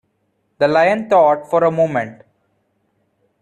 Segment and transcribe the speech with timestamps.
[0.57, 2.23] The Lion thought for a moment.